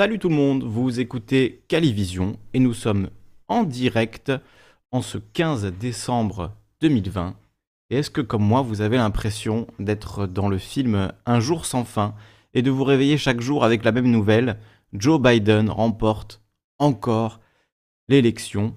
[0.00, 3.10] Salut tout le monde, vous écoutez Calivision et nous sommes
[3.48, 4.32] en direct
[4.92, 7.36] en ce 15 décembre 2020.
[7.90, 11.84] Et est-ce que comme moi vous avez l'impression d'être dans le film Un jour sans
[11.84, 12.14] fin
[12.54, 14.56] et de vous réveiller chaque jour avec la même nouvelle?
[14.94, 16.40] Joe Biden remporte
[16.78, 17.38] encore
[18.08, 18.72] l'élection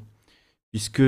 [0.71, 1.03] puisque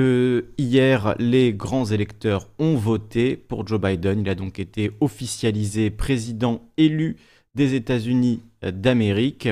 [0.56, 4.20] hier les grands électeurs ont voté pour Joe Biden.
[4.20, 7.18] Il a donc été officialisé président élu
[7.54, 9.50] des États-Unis d'Amérique.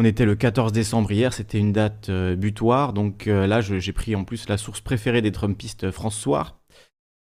[0.00, 3.92] On était le 14 décembre hier, c'était une date euh, butoir, donc euh, là j'ai
[3.92, 6.62] pris en plus la source préférée des Trumpistes, François.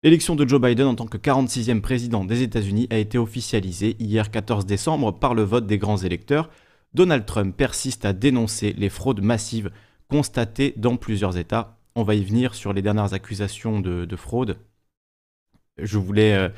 [0.02, 4.30] L'élection de Joe Biden en tant que 46e président des États-Unis a été officialisée hier
[4.30, 6.50] 14 décembre par le vote des grands électeurs.
[6.92, 9.70] Donald Trump persiste à dénoncer les fraudes massives
[10.10, 11.78] constatées dans plusieurs États.
[11.94, 14.58] On va y venir sur les dernières accusations de, fraude.
[15.78, 16.50] Je voulais euh,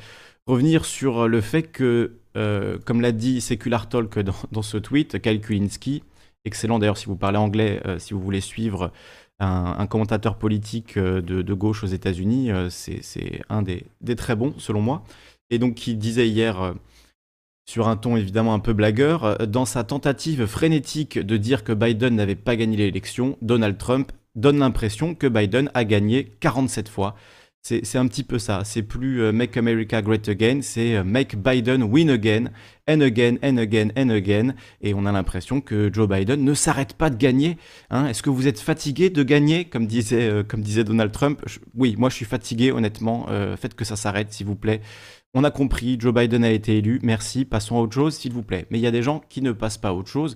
[0.47, 4.19] revenir sur le fait que euh, comme l'a dit Secular Talk
[4.51, 6.03] dans, ce tweet, Kyle Kulinski,
[6.45, 8.91] excellent d'ailleurs si vous parlez anglais, euh, si vous voulez suivre
[9.39, 15.03] un, commentateur politique euh, de, gauche aux États-Unis, c'est un des, très bons selon moi.
[15.49, 16.73] Et donc qui disait hier,
[17.69, 22.15] sur un ton évidemment un peu blagueur, dans sa tentative frénétique de dire que Biden
[22.15, 27.15] n'avait pas gagné l'élection, Donald Trump donne l'impression que Biden a gagné 47 fois.
[27.65, 28.63] C'est un petit peu ça.
[28.65, 32.51] C'est plus euh, Make America Great Again, c'est euh, Make Biden Win Again,
[32.89, 34.53] and again, and again, and again.
[34.81, 37.57] Et on a l'impression que Joe Biden ne s'arrête pas de gagner.
[37.89, 38.07] Hein.
[38.07, 41.41] Est-ce que vous êtes fatigué de gagner, comme disait, euh, comme disait Donald Trump
[41.73, 43.27] Oui, moi je suis fatigué, honnêtement.
[43.55, 44.81] faites que ça s'arrête, s'il vous plaît.
[45.33, 46.99] On a compris, Joe Biden a été élu.
[47.01, 48.65] Merci, passons à autre chose, s'il vous plaît.
[48.71, 50.35] Mais il y a des gens qui ne passent pas à autre chose.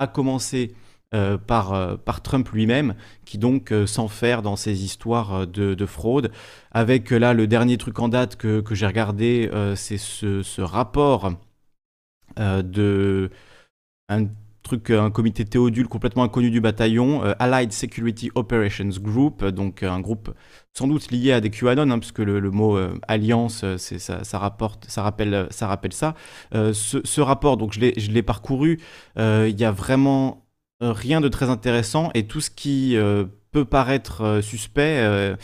[0.00, 0.74] À commencer
[1.14, 6.32] euh, par, euh, par Trump lui-même, qui donc euh, s'enferme dans ces histoires de, fraude.
[6.72, 11.32] Avec là le dernier truc en date que, que j'ai regardé, c'est ce, rapport
[12.36, 13.30] de
[14.08, 14.26] un
[14.64, 20.34] truc, un comité théodule complètement inconnu du bataillon, Allied Security Operations Group, donc un groupe
[20.74, 22.76] sans doute lié à des QAnon, hein, puisque le, mot
[23.06, 25.68] alliance, ça, rapporte, ça rappelle ça.
[25.68, 26.14] Rappelle ça.
[26.52, 28.80] Ce, rapport, donc je l'ai parcouru,
[29.16, 30.45] il y a vraiment euh,
[30.80, 35.36] rien de très intéressant et tout ce qui euh, peut paraître euh, suspect,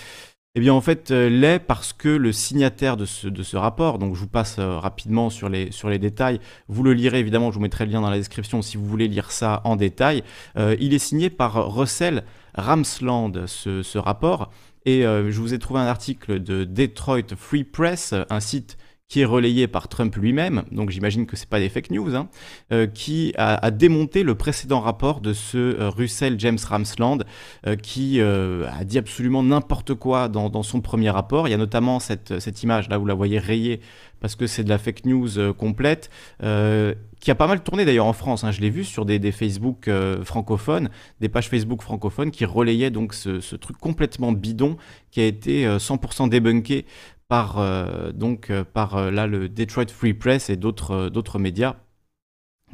[0.55, 4.29] eh bien en fait l'est parce que le signataire de ce, rapport, donc je vous
[4.29, 7.93] passe rapidement sur les, sur les détails, vous le lirez évidemment, je vous mettrai le
[7.93, 10.23] lien dans la description si vous voulez lire ça en détail,
[10.57, 14.51] il est signé par Russell Ramsland, ce, ce rapport,
[14.85, 18.77] et je vous ai trouvé un article de Detroit Free Press, un site
[19.13, 22.17] qui est relayé par Trump lui-même, donc j'imagine que ce n'est pas des fake news,
[22.17, 22.29] hein,
[22.73, 27.19] euh, qui a, démonté le précédent rapport de ce euh, Russell James Ramsland,
[27.67, 31.47] euh, qui a dit absolument n'importe quoi dans, son premier rapport.
[31.47, 33.81] Il y a notamment cette, image, là, vous la voyez rayée,
[34.21, 36.09] parce que c'est de la fake news complète,
[36.41, 38.45] qui a pas mal tourné d'ailleurs en France.
[38.45, 38.51] Hein.
[38.51, 39.91] je l'ai vu sur des, Facebook
[40.25, 40.89] francophones,
[41.21, 44.79] des pages Facebook francophones qui relayaient donc ce, ce truc complètement bidon
[45.11, 46.87] qui a été 100% débunké
[47.29, 51.77] par, euh, donc, euh, par euh, là, le Detroit Free Press et d'autres d'autres médias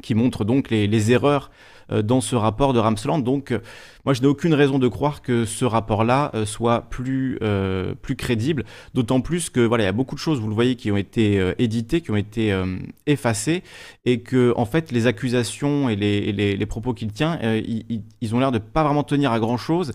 [0.01, 1.51] qui montrent donc les, les erreurs
[1.89, 3.19] dans ce rapport de Ramsland.
[3.19, 3.53] Donc,
[4.09, 7.37] moi, je n'ai aucune raison de croire que ce rapport-là soit plus,
[8.01, 8.65] plus crédible,
[8.95, 10.97] d'autant plus que voilà, il y a beaucoup de choses, vous le voyez, qui ont
[10.97, 12.51] été éditées, qui ont été
[13.05, 13.61] effacées,
[14.05, 18.51] et que en fait, les accusations et les, les, propos qu'il tient, ils, ont l'air
[18.51, 19.91] de pas vraiment tenir à grand chose,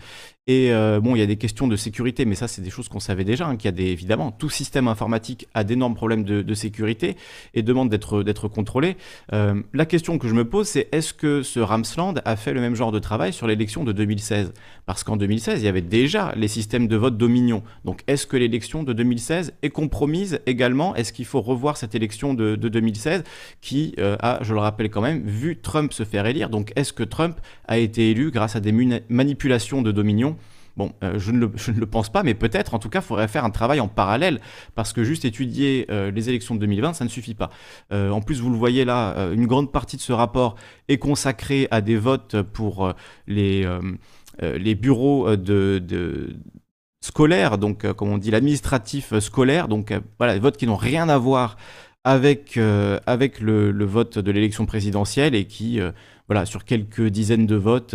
[0.46, 2.90] et euh, bon, il y a des questions de sécurité, mais ça, c'est des choses
[2.90, 6.22] qu'on savait déjà, hein, qu'il y a des, évidemment, tout système informatique a d'énormes problèmes
[6.22, 7.16] de, sécurité
[7.54, 8.96] et demande d'être, contrôlé.
[9.32, 12.60] Euh, la question que je me pose, c'est est-ce que ce Ramsland a fait le
[12.60, 14.52] même genre de travail sur l'élection de 2016
[14.86, 17.62] Parce qu'en 2016, il y avait déjà les systèmes de vote Dominion.
[17.84, 20.94] Donc, est-ce que l'élection de 2016 est compromise également?
[20.94, 23.24] Est-ce qu'il faut revoir cette élection de, 2016
[23.60, 26.50] qui euh, a, je le rappelle quand même, vu Trump se faire élire?
[26.50, 28.72] Donc, est-ce que Trump a été élu grâce à des
[29.08, 30.36] manipulations de Dominion?
[30.76, 33.44] Bon, euh, je, ne le, pense pas, mais peut-être, en tout cas, il faudrait faire
[33.44, 34.40] un travail en parallèle,
[34.74, 37.50] parce que juste étudier euh, les élections de 2020, ça ne suffit pas.
[37.92, 40.56] Euh, en plus, vous le voyez là, une grande partie de ce rapport
[40.88, 42.92] est consacrée à des votes pour
[43.26, 43.64] les,
[44.74, 45.28] bureaux
[47.00, 51.18] scolaires, donc comme on dit l'administratif scolaire, donc voilà, des votes qui n'ont rien à
[51.18, 51.56] voir
[52.02, 52.58] avec,
[53.06, 55.80] avec le, vote de l'élection présidentielle et qui,
[56.26, 57.94] voilà, sur quelques dizaines de votes,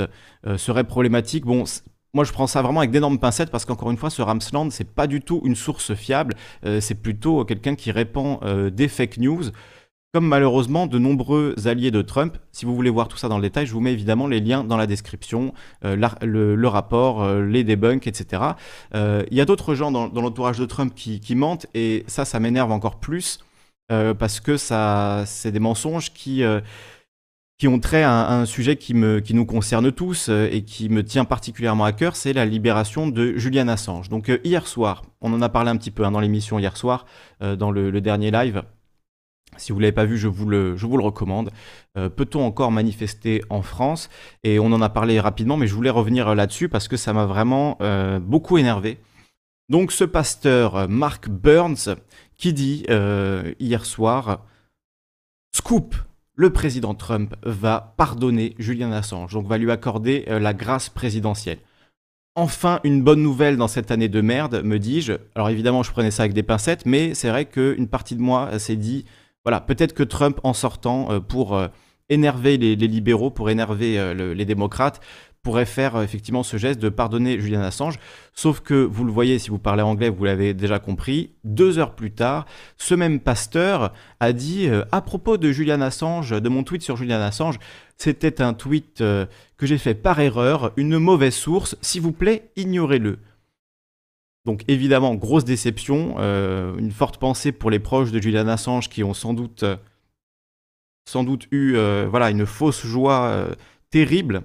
[0.58, 1.46] seraient problématiques.
[1.46, 1.66] Bon,
[2.14, 4.90] moi, je prends ça vraiment avec d'énormes pincettes parce qu'encore une fois, ce Ramsland, c'est
[4.90, 6.36] pas du tout une source fiable.
[6.66, 9.44] Euh, c'est plutôt quelqu'un qui répand euh, des fake news,
[10.12, 12.38] comme malheureusement de nombreux alliés de Trump.
[12.52, 14.64] Si vous voulez voir tout ça dans le détail, je vous mets évidemment les liens
[14.64, 15.54] dans la description,
[15.86, 18.44] euh, le, rapport, les debunks, etc.
[18.96, 22.40] Il y a d'autres gens dans, l'entourage de Trump qui, qui, mentent et ça, ça
[22.40, 23.40] m'énerve encore plus
[24.20, 26.44] parce que ça, c'est des mensonges qui
[27.60, 31.04] qui ont trait à un, sujet qui, me, qui nous concerne tous et qui me
[31.04, 34.08] tient particulièrement à cœur, c'est la libération de Julian Assange.
[34.08, 37.06] Donc hier soir, on en a parlé un petit peu hein, dans l'émission hier soir,
[37.42, 38.64] dans le, le, dernier live.
[39.58, 41.52] Si vous ne l'avez pas vu, je vous le, je vous le recommande.
[41.96, 44.10] Peut-on encore manifester en France?
[44.44, 47.26] Et on en a parlé rapidement, mais je voulais revenir là-dessus parce que ça m'a
[47.26, 47.78] vraiment
[48.22, 49.00] beaucoup énervé.
[49.68, 51.96] Donc ce pasteur Mark Burns
[52.38, 52.86] qui dit
[53.60, 54.46] hier soir,
[55.54, 55.96] Scoop,
[56.40, 61.58] le président Trump va pardonner Julian Assange, donc va lui accorder euh, la grâce présidentielle.
[62.34, 65.12] Enfin, une bonne nouvelle dans cette année de merde, me dis-je.
[65.36, 68.58] Alors évidemment, je prenais ça avec des pincettes, mais c'est vrai qu'une partie de moi
[68.58, 69.04] s'est dit,
[69.44, 71.68] voilà, peut-être que Trump, en sortant euh, pour euh,
[72.08, 75.00] énerver les, libéraux, pour énerver les démocrates,
[75.42, 78.00] pourrait faire euh, effectivement ce geste de pardonner Julian Assange.
[78.34, 81.96] Sauf que, vous le voyez, si vous parlez anglais, vous l'avez déjà compris, deux heures
[81.96, 82.46] plus tard,
[82.78, 86.98] ce même pasteur a dit euh, à propos de Julian Assange, de mon tweet sur
[86.98, 87.60] Julian Assange,
[87.98, 89.26] c'était un tweet euh,
[89.58, 93.20] que j'ai fait par erreur, une mauvaise source, s'il vous plaît, ignorez-le.
[94.46, 99.14] Donc évidemment, grosse déception, une forte pensée pour les proches de Julian Assange qui ont
[99.14, 99.66] sans doute,
[101.08, 101.76] sans doute eu
[102.10, 103.48] voilà, une fausse joie
[103.92, 104.44] terrible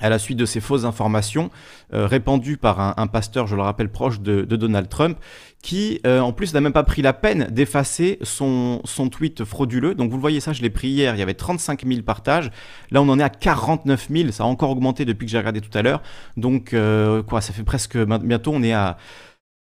[0.00, 1.50] à la suite de ces fausses informations
[1.92, 5.18] euh, répandues par un, pasteur, je le rappelle, proche de, Donald Trump,
[5.62, 8.80] qui euh, en plus n'a même pas pris la peine d'effacer son,
[9.10, 9.94] tweet frauduleux.
[9.94, 12.50] Donc vous le voyez ça, je l'ai pris hier, il y avait 35 000 partages.
[12.90, 15.60] Là on en est à 49 000, ça a encore augmenté depuis que j'ai regardé
[15.60, 16.02] tout à l'heure.
[16.36, 18.96] Donc euh, quoi, ça fait presque, bientôt on est à...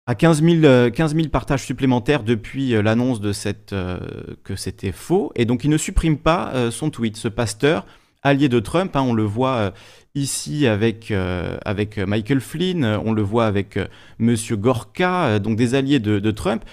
[0.08, 3.32] À 15 000, partages supplémentaires depuis l'annonce de
[4.44, 7.16] que c'était faux, et donc il ne supprime pas son tweet.
[7.16, 7.86] Ce pasteur,
[8.24, 9.74] allié de Trump, hein, on le voit
[10.16, 13.88] ici avec, euh, avec Michael Flynn, on le voit avec euh,
[14.20, 16.64] Monsieur Gorka, euh, donc des alliés de, Trump,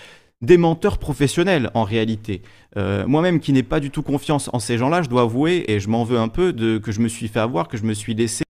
[0.40, 2.42] des menteurs professionnels en réalité.
[2.76, 5.88] Moi-même qui n'ai pas du tout confiance en ces gens-là, je dois avouer, et je
[5.88, 8.14] m'en veux un peu, de, que je me suis fait avoir, que je me suis
[8.14, 8.44] laissé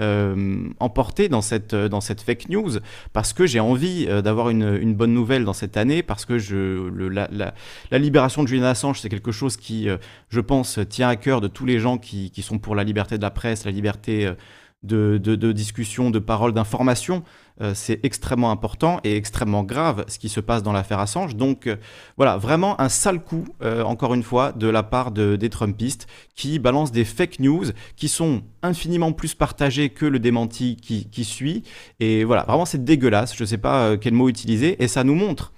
[0.00, 2.78] euh, emporté dans cette, dans cette fake news
[3.12, 6.38] parce que j'ai envie euh, d'avoir une, une, bonne nouvelle dans cette année, parce que
[6.38, 9.98] je, le, la, la, libération de Julian Assange, c'est quelque chose qui, euh,
[10.30, 13.18] je pense, tient à cœur de tous les gens qui, qui, sont pour la liberté
[13.18, 14.32] de la presse, la liberté
[14.82, 17.22] de, de, de discussion, de parole, d'information.
[17.60, 21.36] Euh, c'est extrêmement important et extrêmement grave ce qui se passe dans l'affaire Assange.
[21.36, 21.76] Donc euh,
[22.16, 26.58] voilà, vraiment un sale coup, euh, encore une fois, de la part des Trumpistes qui
[26.58, 31.62] balancent des fake news qui sont infiniment plus partagées que le démenti qui, suit.
[32.00, 35.14] Et voilà, vraiment c'est dégueulasse, je ne sais pas quel mot utiliser, et ça nous
[35.14, 35.52] montre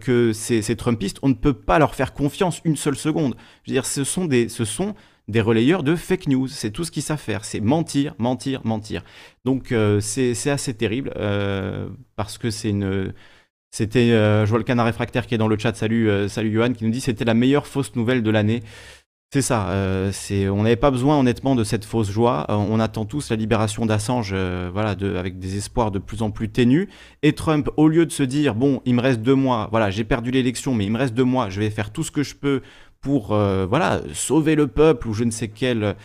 [0.00, 3.36] que ces, Trumpistes, on ne peut pas leur faire confiance une seule seconde.
[3.62, 4.94] Je veux dire, ce sont des, ce sont
[5.28, 6.48] des relayeurs de fake news.
[6.48, 7.44] C'est tout ce qu'ils savent faire.
[7.44, 9.02] C'est mentir, mentir, mentir.
[9.44, 13.12] Donc euh, c'est assez terrible euh, parce que c'est une.
[13.70, 15.76] C'était, euh, je vois le canard réfractaire qui est dans le chat.
[15.76, 18.62] Salut, salut Johan, qui nous dit c'était la meilleure fausse nouvelle de l'année.
[19.30, 19.68] C'est ça.
[19.70, 22.46] on n'avait pas besoin honnêtement de cette fausse joie.
[22.48, 24.34] on attend tous la libération d'Assange,
[24.72, 26.88] voilà, avec des espoirs de plus en plus ténus.
[27.22, 30.04] Et Trump, au lieu de se dire bon, il me reste deux mois, voilà, j'ai
[30.04, 32.36] perdu l'élection, mais il me reste deux mois, je vais faire tout ce que je
[32.36, 32.62] peux
[33.00, 35.96] pour euh, voilà, sauver le peuple ou je ne sais quel,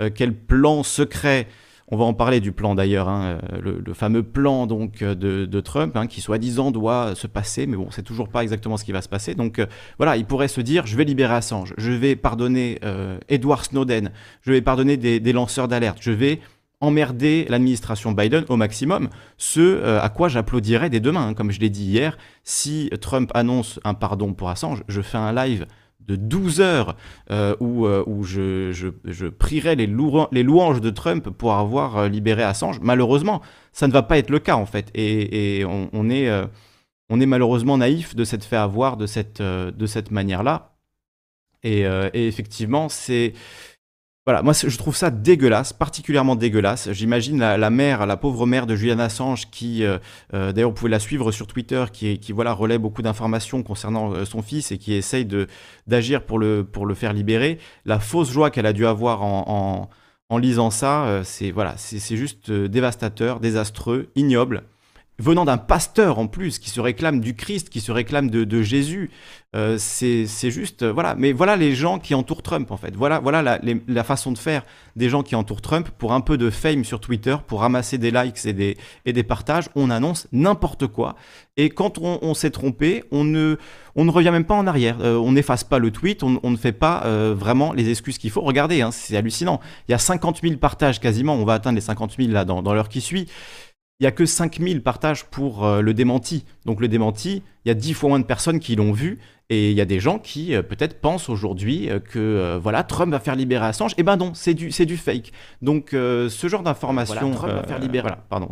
[0.00, 1.46] euh, quel plan secret.
[1.88, 5.94] On va en parler du plan d'ailleurs, hein, euh, le, fameux plan donc de, Trump,
[5.96, 9.02] hein, qui soi-disant doit se passer, mais bon, c'est toujours pas exactement ce qui va
[9.02, 9.34] se passer.
[9.34, 9.60] Donc
[9.98, 12.80] voilà, il pourrait se dire, je vais libérer Assange, je vais pardonner
[13.28, 14.10] Edward Snowden,
[14.40, 16.40] je vais pardonner des, lanceurs d'alerte, je vais
[16.80, 21.28] emmerder l'administration Biden au maximum, ce à quoi j'applaudirais dès demain.
[21.28, 21.34] Hein.
[21.34, 25.34] Comme je l'ai dit hier, si Trump annonce un pardon pour Assange, je fais un
[25.34, 25.66] live
[26.06, 26.96] de 12 heures
[27.30, 32.08] euh, où, euh, où je, je, prierai les, les, louanges de Trump pour avoir euh,
[32.08, 32.80] libéré Assange.
[32.80, 33.42] Malheureusement,
[33.72, 34.90] ça ne va pas être le cas en fait.
[34.94, 36.30] Et, et on, est,
[37.08, 39.42] on est malheureusement naïf de s'être fait avoir de cette,
[39.86, 40.76] cette manière-là.
[41.64, 43.34] Et, effectivement, c'est
[44.24, 46.92] voilà, moi je trouve ça dégueulasse, particulièrement dégueulasse.
[46.92, 49.98] J'imagine la, mère, la pauvre mère de Julian Assange, qui euh,
[50.32, 54.24] euh, d'ailleurs vous pouvez la suivre sur Twitter, qui, voilà relaie beaucoup d'informations concernant euh,
[54.24, 55.48] son fils et qui essaye de
[55.88, 57.58] d'agir pour le pour le faire libérer.
[57.84, 59.90] La fausse joie qu'elle a dû avoir en,
[60.28, 64.62] en, lisant ça, c'est voilà, c'est juste dévastateur, désastreux, ignoble
[65.22, 69.10] venant d'un pasteur en plus, qui se réclame du Christ, qui se réclame de, Jésus.
[69.54, 71.14] Euh, c'est juste, euh, voilà.
[71.14, 72.96] Mais voilà les gens qui entourent Trump, en fait.
[72.96, 74.62] Voilà, voilà la, la, façon de faire
[74.96, 78.10] des gens qui entourent Trump pour un peu de fame sur Twitter, pour ramasser des
[78.10, 79.68] likes et des, et des partages.
[79.76, 81.14] On annonce n'importe quoi.
[81.56, 83.56] Et quand on, s'est trompé, on ne,
[83.94, 84.96] on ne revient même pas en arrière.
[85.02, 87.02] Euh, on n'efface pas le tweet, on, ne fait pas
[87.34, 88.40] vraiment les excuses qu'il faut.
[88.40, 89.60] Regardez, hein, c'est hallucinant.
[89.86, 91.34] Il y a 50 000 partages quasiment.
[91.34, 93.28] On va atteindre les 50 000 là dans, dans l'heure qui suit.
[94.00, 96.44] Il n'y a que 5000 partages pour euh, le démenti.
[96.64, 99.20] Donc le démenti, il y a 10 fois moins de personnes qui l'ont vu.
[99.48, 103.12] Et il y a des gens qui euh, peut-être pensent aujourd'hui euh, que voilà Trump
[103.12, 103.94] va faire libérer Assange.
[103.98, 105.32] Eh ben non, c'est du, c'est du fake.
[105.60, 107.30] Donc ce genre d'information...
[107.30, 108.08] Trump va faire libérer...
[108.08, 108.48] voilà, pardon.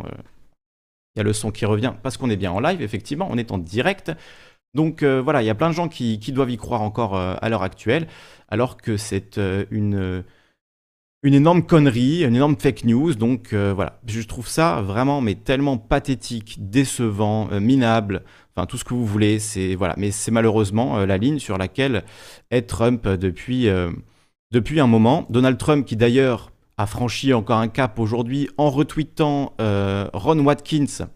[1.15, 3.37] Il y a le son qui revient parce qu'on est bien en live, effectivement, on
[3.37, 4.13] est en direct.
[4.73, 7.49] Donc voilà, il y a plein de gens qui, qui doivent y croire encore à
[7.49, 8.07] l'heure actuelle,
[8.47, 9.37] alors que c'est
[9.69, 10.23] une
[11.23, 13.13] une énorme connerie, une énorme fake news.
[13.15, 18.23] Donc euh, voilà, je trouve ça vraiment mais tellement pathétique, décevant, euh, minable,
[18.55, 19.39] enfin tout ce que vous voulez.
[19.39, 22.03] C'est voilà, mais c'est malheureusement euh, la ligne sur laquelle
[22.49, 23.67] est Trump depuis
[24.51, 25.25] depuis un moment.
[25.29, 31.07] Donald Trump qui d'ailleurs a franchi encore un cap aujourd'hui en retweetant Ron Watkins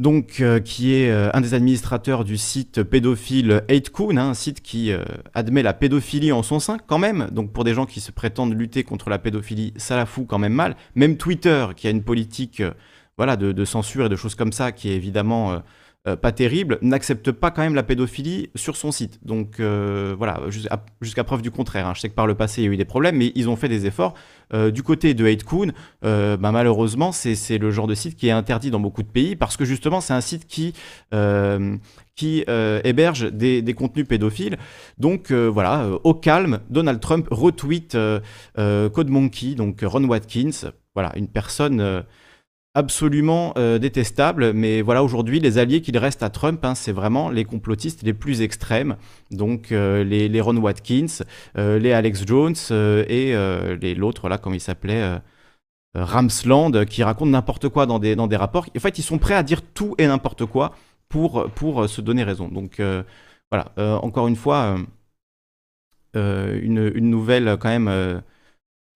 [0.00, 4.62] donc euh, qui est euh, un des administrateurs du site pédophile 8kun, hein, un site
[4.62, 5.04] qui euh,
[5.34, 7.28] admet la pédophilie en son sein quand même.
[7.32, 10.38] Donc pour des gens qui se prétendent lutter contre la pédophilie, ça la fout quand
[10.38, 10.74] même mal.
[10.94, 12.62] Même Twitter, qui a une politique
[13.18, 15.60] voilà, de, censure et de choses comme ça, qui est évidemment
[16.08, 19.18] euh, pas terrible, n'accepte pas quand même la pédophilie sur son site.
[19.22, 20.40] Donc euh, voilà,
[21.02, 21.86] jusqu'à preuve du contraire.
[21.86, 21.92] Hein.
[21.94, 23.56] Je sais que par le passé, il y a eu des problèmes, mais ils ont
[23.56, 24.14] fait des efforts.
[24.54, 28.70] Euh, du côté de 8kun, bah, malheureusement, c'est le genre de site qui est interdit
[28.70, 30.72] dans beaucoup de pays parce que justement, c'est un site qui,
[32.16, 34.56] qui héberge des, des, contenus pédophiles.
[34.96, 37.94] Donc voilà, au calme, Donald Trump retweet
[38.56, 42.04] Code Monkey, donc Ron Watkins, voilà, une personne
[42.74, 44.52] absolument euh, détestable.
[44.52, 48.14] Mais voilà, aujourd'hui, les alliés qu'il reste à Trump, hein, c'est vraiment les complotistes les
[48.14, 48.96] plus extrêmes.
[49.30, 51.24] Donc euh, les, Ron Watkins,
[51.58, 52.54] euh, les Alex Jones
[53.08, 55.20] et l'autre, là, comme il s'appelait
[55.94, 58.66] Ramsland, qui racontent n'importe quoi dans des, dans des rapports.
[58.76, 60.74] En fait, ils sont prêts à dire tout et n'importe quoi
[61.08, 62.48] pour, pour se donner raison.
[62.48, 62.80] Donc
[63.50, 63.72] voilà,
[64.02, 64.76] encore une fois,
[66.14, 68.22] une, une, nouvelle quand même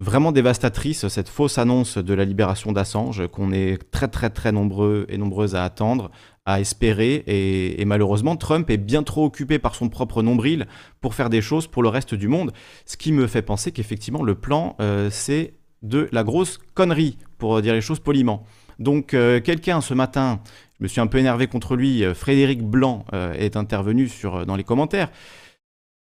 [0.00, 5.06] vraiment dévastatrice, cette fausse annonce de la libération d'Assange, qu'on est très très très nombreux
[5.08, 6.10] et nombreuses à attendre,
[6.46, 10.66] à espérer, et, malheureusement Trump est bien trop occupé par son propre nombril
[11.00, 12.52] pour faire des choses pour le reste du monde,
[12.86, 17.60] ce qui me fait penser qu'effectivement le plan euh, c'est de la grosse connerie, pour
[17.62, 18.44] dire les choses poliment.
[18.78, 20.40] Donc euh, quelqu'un ce matin,
[20.78, 24.56] je me suis un peu énervé contre lui, euh, Frédéric Blanc est intervenu sur, dans
[24.56, 25.10] les commentaires,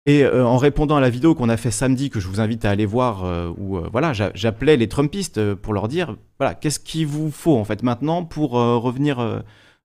[0.08, 2.65] et euh, en répondant à la vidéo qu'on a fait samedi, que je vous invite
[2.65, 6.79] à aller voir, euh, où euh, voilà, j'appelais les Trumpistes pour leur dire, voilà, qu'est-ce
[6.79, 9.20] qu'il vous faut en fait maintenant pour revenir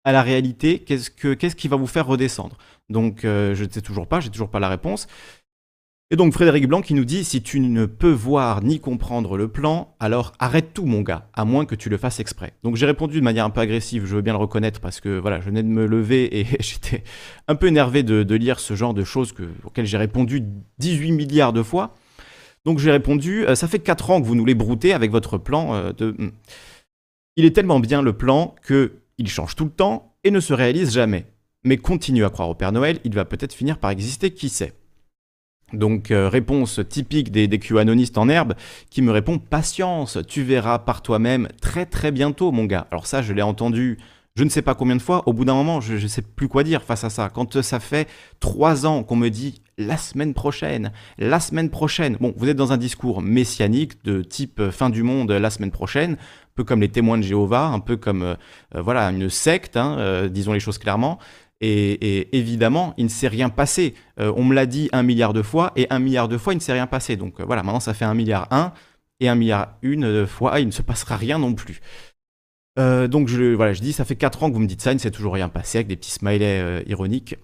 [0.04, 0.80] à la réalité?
[0.80, 2.58] Qu'est-ce que qu'est-ce qui va vous faire redescendre?
[2.90, 5.08] Donc je ne sais toujours pas, j'ai toujours pas la réponse.
[6.12, 9.48] Et donc Frédéric Blanc qui nous dit si tu ne peux voir ni comprendre le
[9.48, 12.54] plan, alors arrête tout mon gars, à moins que tu le fasses exprès.
[12.62, 15.18] Donc j'ai répondu de manière un peu agressive, je veux bien le reconnaître parce que
[15.18, 17.04] voilà, je venais de me lever et j'étais
[17.48, 20.44] un peu énervé de, lire ce genre de choses que, auxquelles j'ai répondu
[20.78, 21.96] 18 milliards de fois.
[22.66, 25.40] Donc j'ai répondu euh, ça fait 4 ans que vous nous les broutez avec votre
[25.40, 26.32] plan euh, de hmm.
[27.36, 30.54] Il est tellement bien le plan que il change tout le temps et ne se
[30.54, 31.26] réalise jamais.
[31.64, 34.74] Mais continue à croire au Père Noël, il va peut-être finir par exister, qui sait.
[35.74, 38.54] Donc euh, réponse typique des, des QAnonistes en herbe
[38.90, 42.88] qui me répond patience, tu verras par toi-même très très bientôt mon gars.
[42.92, 43.98] Alors ça je l'ai entendu
[44.36, 46.50] je ne sais pas combien de fois, au bout d'un moment je ne sais plus
[46.50, 47.30] quoi dire face à ça.
[47.34, 48.08] Quand ça fait
[48.40, 52.72] trois ans qu'on me dit la semaine prochaine, la semaine prochaine, bon vous êtes dans
[52.72, 56.82] un discours messianique de type euh, fin du monde la semaine prochaine, un peu comme
[56.82, 58.36] les témoins de Jéhovah, un peu comme euh,
[58.76, 61.18] voilà une secte, hein, disons les choses clairement.
[61.62, 63.94] Et, évidemment, il ne s'est rien passé.
[64.20, 66.58] Euh, on me l'a dit un milliard de fois, et un milliard de fois, il
[66.58, 67.16] ne s'est rien passé.
[67.16, 68.74] Donc euh, voilà, maintenant ça fait un milliard un,
[69.20, 71.80] et un milliard une fois, il ne se passera rien non plus.
[72.78, 74.92] Euh, donc je, voilà, je dis, ça fait 4 ans que vous me dites ça,
[74.92, 77.36] il ne s'est toujours rien passé, avec des petits smileys ironiques.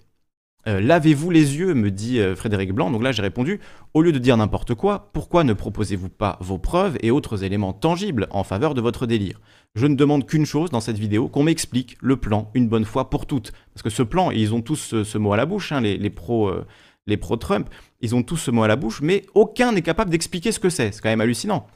[0.68, 2.90] Euh, lavez-vous les yeux, me dit euh, Frédéric Blanc.
[2.90, 3.60] Donc là, j'ai répondu,
[3.94, 7.72] au lieu de dire n'importe quoi, pourquoi ne proposez-vous pas vos preuves et autres éléments
[7.72, 9.40] tangibles en faveur de votre délire?
[9.74, 13.10] Je ne demande qu'une chose dans cette vidéo, qu'on m'explique le plan une bonne fois
[13.10, 13.52] pour toutes.
[13.74, 16.48] Parce que ce plan, ils ont tous ce, mot à la bouche, hein, les, pros...
[16.48, 16.64] Euh,
[17.08, 17.68] les pro-Trump,
[18.00, 20.70] ils ont tous ce mot à la bouche, mais aucun n'est capable d'expliquer ce que
[20.70, 20.92] c'est.
[20.92, 21.66] C'est quand même hallucinant.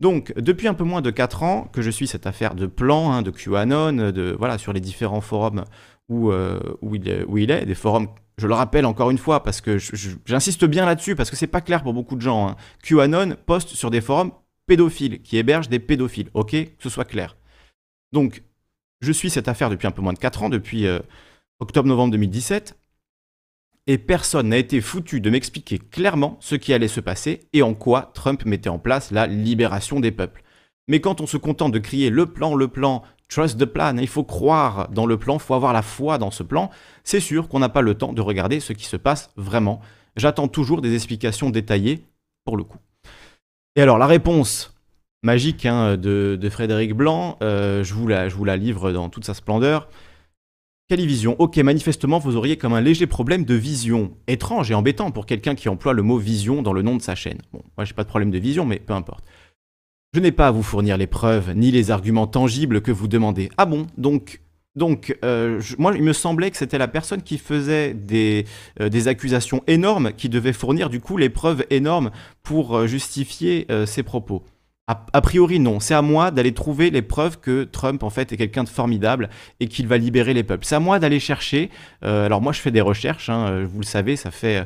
[0.00, 3.12] Donc, depuis un peu moins de 4 ans que je suis cette affaire de plan,
[3.12, 5.64] hein, de QAnon, de, voilà, sur les différents forums
[6.08, 8.08] où, euh, où, il est, où, il est, des forums,
[8.38, 9.78] je le rappelle encore une fois, parce que
[10.24, 12.48] j'insiste bien là-dessus, parce que c'est pas clair pour beaucoup de gens.
[12.48, 12.56] Hein.
[12.82, 14.32] QAnon poste sur des forums
[14.66, 16.50] pédophiles, qui hébergent des pédophiles, ok?
[16.50, 17.36] Que ce soit clair.
[18.12, 18.42] Donc,
[19.00, 20.98] je suis cette affaire depuis un peu moins de 4 ans, depuis euh,
[21.60, 22.76] octobre-novembre 2017,
[23.86, 27.74] et personne n'a été foutu de m'expliquer clairement ce qui allait se passer et en
[27.74, 30.42] quoi Trump mettait en place la libération des peuples.
[30.88, 34.08] Mais quand on se contente de crier le plan, le plan, trust the plan, il
[34.08, 36.70] faut croire dans le plan, il faut avoir la foi dans ce plan,
[37.04, 39.80] c'est sûr qu'on n'a pas le temps de regarder ce qui se passe vraiment.
[40.16, 42.04] J'attends toujours des explications détaillées
[42.44, 42.78] pour le coup.
[43.74, 44.74] Et alors la réponse
[45.22, 47.36] magique hein, de, Frédéric Blanc.
[47.40, 49.88] je, vous la, je vous la livre dans toute sa splendeur.
[50.88, 54.16] Calivision, ok, manifestement vous auriez comme un léger problème de vision.
[54.28, 57.16] Étrange et embêtant pour quelqu'un qui emploie le mot vision dans le nom de sa
[57.16, 57.42] chaîne.
[57.52, 59.24] Bon, moi j'ai pas de problème de vision, mais peu importe.
[60.16, 63.50] Je n'ai pas à vous fournir les preuves ni les arguments tangibles que vous demandez.
[63.58, 63.86] Ah bon?
[63.98, 64.40] Donc,
[64.74, 68.46] donc euh, moi il me semblait que c'était la personne qui faisait des,
[68.80, 73.66] euh, des, accusations énormes qui devait fournir du coup les preuves énormes pour euh, justifier
[73.84, 74.42] ses propos.
[74.86, 75.80] A, priori, non.
[75.80, 79.28] C'est à moi d'aller trouver les preuves que Trump, en fait, est quelqu'un de formidable
[79.60, 80.64] et qu'il va libérer les peuples.
[80.64, 81.70] C'est à moi d'aller chercher.
[82.02, 83.28] Alors moi, je fais des recherches.
[83.28, 84.64] Hein, vous le savez, ça fait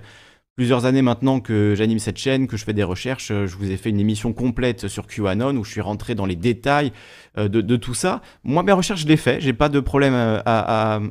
[0.61, 3.29] plusieurs années maintenant que j'anime cette chaîne, que je fais des recherches.
[3.29, 6.37] Je vous ai fait une émission complète sur QAnon où je suis rentré dans les
[6.37, 6.93] détails
[7.39, 8.21] euh, de, tout ça.
[8.45, 9.41] Moi, mes recherches, je les fais.
[9.41, 10.41] J'ai pas de problème euh,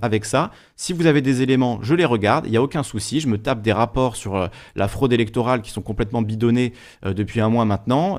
[0.04, 0.52] avec ça.
[0.76, 2.46] Si vous avez des éléments, je les regarde.
[2.46, 3.22] Il n'y a aucun souci.
[3.22, 7.42] Je me tape des rapports sur euh, la fraude électorale qui sont complètement bidonnés depuis
[7.42, 8.18] un mois maintenant.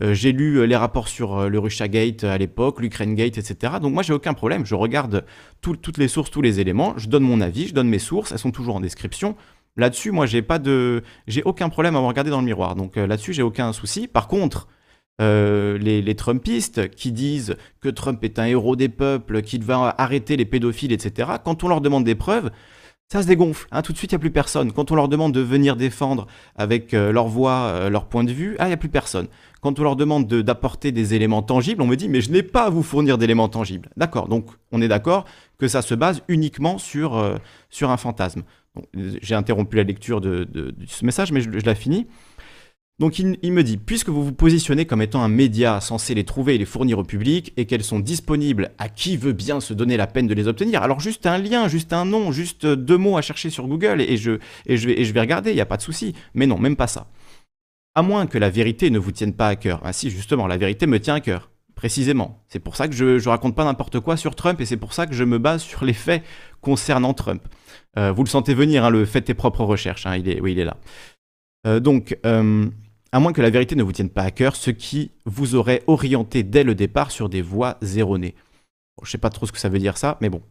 [0.00, 3.74] j'ai lu les rapports sur le Russiagate à l'époque, l'Ukraine Gate, etc.
[3.82, 4.64] Donc moi, j'ai aucun problème.
[4.64, 5.24] Je regarde
[5.60, 6.94] toutes les sources, tous les éléments.
[6.96, 8.32] Je donne mon avis, je donne mes sources.
[8.32, 9.36] Elles sont toujours en description.
[9.76, 12.74] Là-dessus, moi, j'ai pas de, j'ai aucun problème à me regarder dans le miroir.
[12.74, 14.06] Donc euh, là-dessus, j'ai aucun souci.
[14.06, 14.68] Par contre,
[15.20, 20.36] euh, les, Trumpistes qui disent que Trump est un héros des peuples, qu'il va arrêter
[20.36, 21.30] les pédophiles, etc.
[21.42, 22.50] Quand on leur demande des preuves,
[23.10, 23.66] ça se dégonfle.
[23.72, 23.82] Hein.
[23.82, 24.72] tout de suite, il n'y a plus personne.
[24.72, 26.26] Quand on leur demande de venir défendre
[26.56, 29.28] avec euh, leur voix, leur point de vue, ah, il n'y a plus personne.
[29.62, 32.64] Quand on leur demande d'apporter des éléments tangibles, on me dit, mais je n'ai pas
[32.64, 33.90] à vous fournir d'éléments tangibles.
[33.96, 35.24] D'accord, donc on est d'accord
[35.58, 37.38] que ça se base uniquement sur,
[37.70, 38.42] sur un fantasme.
[38.94, 42.06] J'ai interrompu la lecture de, ce message, mais je, la finis.
[42.98, 46.54] Donc il, me dit, puisque vous vous positionnez comme étant un média censé les trouver
[46.54, 49.96] et les fournir au public, et qu'elles sont disponibles à qui veut bien se donner
[49.96, 53.16] la peine de les obtenir, alors juste un lien, juste un nom, juste deux mots
[53.16, 54.38] à chercher sur Google, et, je,
[54.68, 56.14] je, vais, et je vais regarder, il n'y a pas de souci.
[56.34, 57.08] Mais non, même pas ça.
[57.94, 59.80] À moins que la vérité ne vous tienne pas à cœur.
[59.84, 61.50] Ah si, justement, la vérité me tient à cœur.
[61.74, 62.44] Précisément.
[62.48, 64.92] C'est pour ça que je, je raconte pas n'importe quoi sur Trump, et c'est pour
[64.92, 66.22] ça que je me base sur les faits
[66.60, 67.42] concernant Trump.
[67.98, 70.52] Euh, vous le sentez venir, hein, le faites tes propres recherches, hein, il est, oui,
[70.52, 70.76] il est là.
[71.66, 72.66] Euh, donc, euh,
[73.12, 75.82] à moins que la vérité ne vous tienne pas à cœur, ce qui vous aurait
[75.86, 78.34] orienté dès le départ sur des voies erronées.
[79.02, 80.42] Je je sais pas trop ce que ça veut dire ça, mais bon.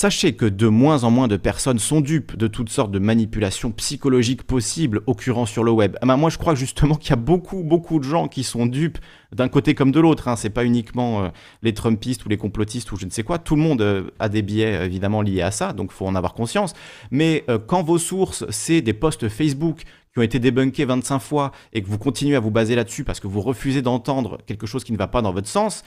[0.00, 3.72] Sachez que de moins en moins de personnes sont dupes de toutes sortes de manipulations
[3.72, 5.96] psychologiques possibles occurrant sur le web.
[6.02, 8.98] Ben, moi, je crois justement qu'il y a beaucoup, beaucoup de gens qui sont dupes
[9.32, 10.28] d'un côté comme de l'autre.
[10.28, 10.36] Hein.
[10.36, 11.28] C'est pas uniquement euh,
[11.62, 13.40] les Trumpistes ou les complotistes ou je ne sais quoi.
[13.40, 16.32] Tout le monde euh, a des biais évidemment liés à ça, donc faut en avoir
[16.32, 16.74] conscience.
[17.10, 19.82] Mais euh, quand vos sources, c'est des posts Facebook
[20.12, 23.18] qui ont été débunkés 25 fois et que vous continuez à vous baser là-dessus parce
[23.18, 25.82] que vous refusez d'entendre quelque chose qui ne va pas dans votre sens,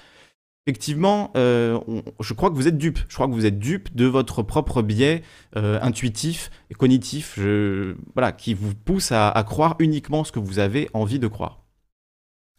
[0.67, 1.79] effectivement, euh,
[2.19, 2.99] je crois que vous êtes dupe.
[3.07, 5.23] Je crois que vous êtes dupe de votre propre biais
[5.57, 7.39] euh, intuitif et cognitif,
[8.13, 11.59] voilà, qui vous pousse à, croire uniquement ce que vous avez envie de croire.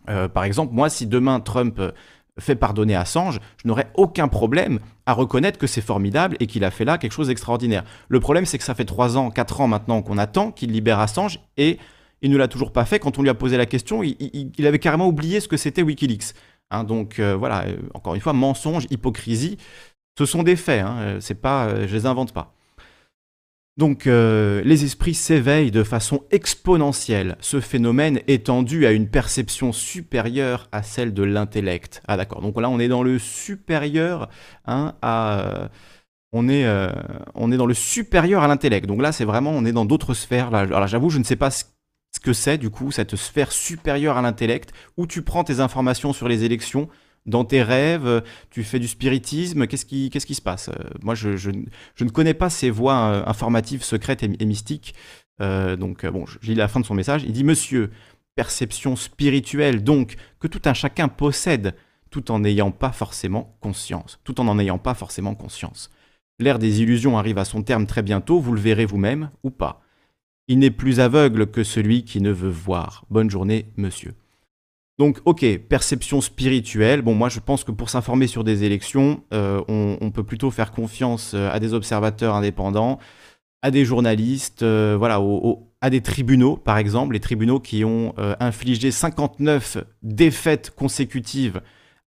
[0.09, 1.81] Euh, par exemple, moi, si demain Trump
[2.39, 6.71] fait pardonner Assange, je n'aurais aucun problème à reconnaître que c'est formidable et qu'il a
[6.71, 7.85] fait là quelque chose d'extraordinaire.
[8.09, 10.99] Le problème, c'est que ça fait 3 ans, 4 ans maintenant qu'on attend qu'il libère
[10.99, 11.79] Assange et
[12.23, 12.99] il ne l'a toujours pas fait.
[13.01, 16.35] Quand on lui a posé la question, il avait carrément oublié ce que c'était Wikileaks.
[16.73, 19.59] Hein, donc euh, voilà, euh, encore une fois, mensonge, hypocrisie,
[20.19, 22.55] ce sont des faits, hein, euh, c'est pas, je les invente pas.
[23.79, 27.39] Donc les esprits s'éveillent de façon exponentielle.
[27.41, 28.21] Ce phénomène
[28.65, 32.03] dû à une perception supérieure à celle de l'intellect.
[32.07, 34.29] Ah d'accord, donc là on est dans le supérieur
[34.67, 35.71] hein, à...
[36.33, 38.87] on est, dans le supérieur à l'intellect.
[38.87, 40.51] Donc là c'est vraiment, on est dans d'autres sphères.
[40.51, 40.59] Là.
[40.61, 41.65] Alors j'avoue, je ne sais pas ce
[42.23, 46.29] que c'est du coup cette sphère supérieure à l'intellect où tu prends tes informations sur
[46.29, 46.89] les élections
[47.27, 50.69] dans tes rêves, tu fais du spiritisme, qu'est-ce qui, se passe?
[50.69, 54.95] Euh, Moi, je, je, ne connais pas ces voies euh, informatives secrètes et, mystiques.
[55.41, 57.23] Euh, donc, bon, je lis la fin de son message.
[57.25, 57.91] Il dit Monsieur,
[58.35, 61.75] perception spirituelle, donc, que tout un chacun possède,
[62.11, 64.19] tout en n'ayant pas forcément conscience.
[64.25, 65.91] Tout en n'en ayant pas forcément conscience.
[66.39, 69.83] L'ère des illusions arrive à son terme très bientôt, vous le verrez vous-même ou pas.
[70.49, 73.05] Il n'est plus aveugle que celui qui ne veut voir.
[73.11, 74.15] Bonne journée, monsieur.
[74.99, 77.03] Donc, ok, perception spirituelle.
[77.03, 80.71] Bon, moi, je pense que pour s'informer sur des élections, euh, on, peut plutôt faire
[80.71, 82.99] confiance euh, à des observateurs indépendants,
[83.63, 85.21] à des journalistes, euh, voilà,
[85.81, 91.63] à des tribunaux, par exemple, les tribunaux qui ont infligé 59 défaites consécutives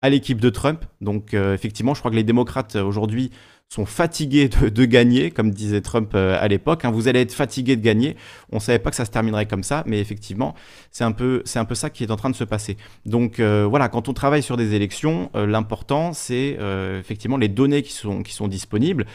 [0.04, 0.84] à l'équipe de Trump.
[1.00, 3.30] Donc, effectivement, je crois que les démocrates aujourd'hui
[3.68, 6.84] sont fatigués de, gagner, comme disait Trump euh, à l'époque.
[6.84, 6.90] Hein.
[6.90, 8.16] vous allez être fatigué de gagner.
[8.52, 10.54] On ne savait pas que ça se terminerait comme ça, mais effectivement,
[10.92, 12.76] c'est un peu, c'est un peu ça qui est en train de se passer.
[13.04, 16.56] Donc euh, voilà, quand on travaille sur des élections, euh, l'important c'est
[16.98, 19.06] effectivement les données qui sont, qui sont disponibles.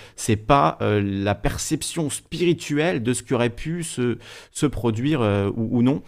[0.48, 4.18] Pas la perception spirituelle de ce qui aurait pu se,
[4.52, 5.22] se produire
[5.56, 6.02] ou, ou, non.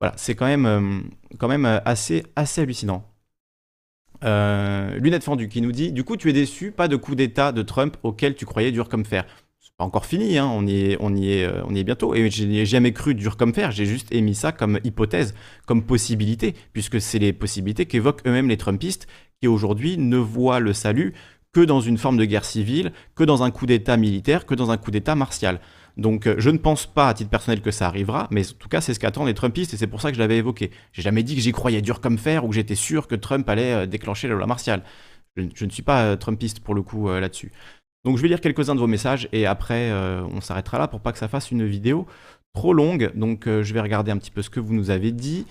[0.00, 1.04] Voilà, c'est quand même,
[1.38, 3.09] quand même assez, assez hallucinant.
[4.22, 7.62] Lunette Fendue qui nous dit Du coup, tu es déçu, pas de coup d'État de
[7.62, 9.24] Trump auquel tu croyais dur comme fer.
[9.58, 12.14] C'est pas encore fini, hein, on, y est, on, y est, on y est bientôt.
[12.14, 15.34] Et je n'ai jamais cru dur comme fer, j'ai juste émis ça comme hypothèse,
[15.66, 19.06] comme possibilité, puisque c'est les possibilités qu'évoquent eux-mêmes les Trumpistes
[19.40, 21.14] qui aujourd'hui ne voient le salut
[21.52, 24.70] que dans une forme de guerre civile, que dans un coup d'État militaire, que dans
[24.70, 25.60] un coup d'État martial.
[25.96, 28.68] Donc euh, je ne pense pas à titre personnel que ça arrivera, mais en tout
[28.68, 30.70] cas c'est ce qu'attendent les Trumpistes et c'est pour ça que je l'avais évoqué.
[30.92, 33.48] J'ai jamais dit que j'y croyais dur comme fer ou que j'étais sûr que Trump
[33.48, 34.82] allait euh, déclencher la loi martiale.
[35.36, 37.52] Je, ne suis pas euh, Trumpiste pour le coup là-dessus.
[38.04, 41.12] Donc je vais lire quelques-uns de vos messages et après on s'arrêtera là pour pas
[41.12, 42.06] que ça fasse une vidéo
[42.54, 43.12] trop longue.
[43.14, 45.46] Donc je vais regarder un petit peu ce que vous nous avez dit.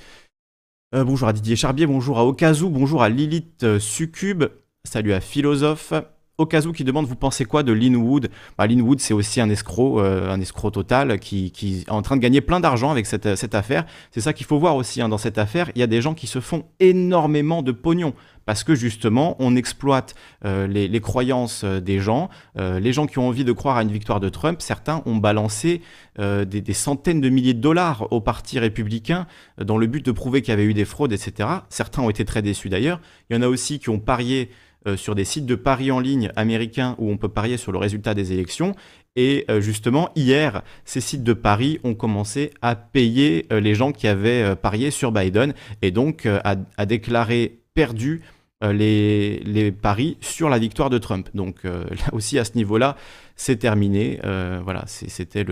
[0.92, 4.46] bonjour à Didier Charbier, bonjour à Okazu, bonjour à Lilith Succube,
[4.84, 5.94] salut à Philosophe.
[6.40, 8.30] Okazu qui demande vous pensez quoi de Linwood?
[8.58, 11.52] Bah, Linwood c'est aussi un escroc, euh, un escroc total qui,
[11.86, 13.86] est en train de gagner plein d'argent avec cette, affaire.
[14.12, 15.70] C'est ça qu'il faut voir aussi hein, dans cette affaire.
[15.76, 18.14] Il y a des gens qui se font énormément de pognon
[18.46, 22.30] parce que justement on exploite euh, les, croyances euh, des gens.
[22.56, 25.82] les gens qui ont envie de croire à une victoire de Trump, certains ont balancé
[26.18, 30.52] des, centaines de milliers de dollars au parti républicain dans le but de prouver qu'il
[30.52, 31.50] y avait eu des fraudes, etc.
[31.70, 33.00] Certains ont été très déçus d'ailleurs.
[33.30, 34.50] Il y en a aussi qui ont parié
[34.88, 37.78] euh, sur des sites de paris en ligne américains où on peut parier sur le
[37.78, 38.76] résultat des élections.
[39.18, 43.92] Et euh, justement, hier, ces sites de paris ont commencé à payer euh, les gens
[43.92, 48.22] qui avaient parié sur Biden et donc à, déclarer perdu
[48.62, 51.30] les, les, paris sur la victoire de Trump.
[51.34, 52.96] Donc là aussi, à ce niveau-là,
[53.36, 54.20] c'est terminé.
[54.64, 55.46] voilà, c'était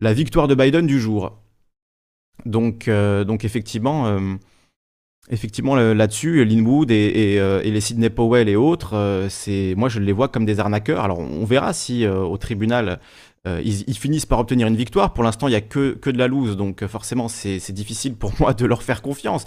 [0.00, 1.38] la victoire de Biden du jour.
[2.46, 4.18] Donc, donc effectivement
[5.28, 10.00] Effectivement, là-dessus, Linwood et, euh, et, les Sidney Powell et autres, euh, c'est moi je
[10.00, 11.04] les vois comme des arnaqueurs.
[11.04, 13.00] Alors on verra si euh, au tribunal
[13.46, 15.14] euh, ils, finissent par obtenir une victoire.
[15.14, 18.14] Pour l'instant, il n'y a que, que de la loose, donc euh, forcément, c'est difficile
[18.14, 19.46] pour moi de leur faire confiance.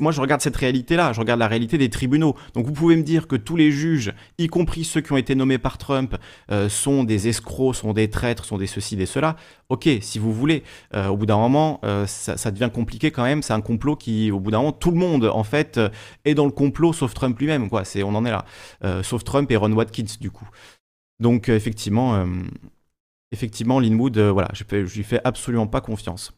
[0.00, 2.36] moi, je regarde cette réalité-là, je regarde la réalité des tribunaux.
[2.52, 5.34] Donc, vous pouvez me dire que tous les juges, y compris ceux qui ont été
[5.34, 6.14] nommés par Trump,
[6.50, 9.36] euh, sont des escrocs, sont des traîtres, sont des ceci, des cela.
[9.70, 10.62] Ok, si vous voulez.
[10.94, 13.42] au bout d'un moment, ça, ça, devient compliqué quand même.
[13.42, 15.80] C'est un complot qui, au bout d'un moment, tout le monde, en fait,
[16.26, 17.70] est dans le complot, sauf Trump lui-même.
[17.72, 18.44] On en est là.
[19.02, 20.46] sauf Trump et Ron Watkins, du coup.
[21.20, 22.26] Donc, effectivement
[23.32, 26.32] effectivement, Linwood, euh, voilà, je, lui fais absolument pas confiance.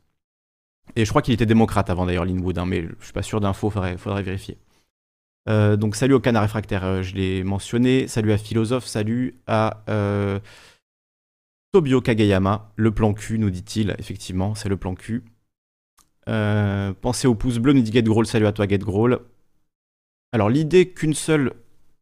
[0.97, 3.41] Et je crois qu'il était démocrate avant d'ailleurs, Linwood, hein, mais je suis pas sûr
[3.41, 4.59] d'infos, faudrait, faudrait vérifier.
[5.47, 8.09] Euh, donc salut au canard réfractaire, euh, je l'ai mentionné.
[8.09, 9.83] Salut à Philosophe, salut à
[11.73, 12.73] Tobio Kageyama.
[12.77, 13.95] Le plan Q, nous dit-il.
[13.99, 15.25] Effectivement, c'est le plan Q.
[16.27, 17.93] pensez au pouce bleu, nous dit.
[18.25, 19.21] Salut à toi, GetGroll.
[20.33, 21.53] Alors l'idée qu'une seule,